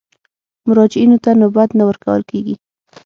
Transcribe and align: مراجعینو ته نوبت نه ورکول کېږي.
مراجعینو 0.67 1.17
ته 1.23 1.31
نوبت 1.41 1.69
نه 1.77 1.83
ورکول 1.89 2.21
کېږي. 2.29 2.55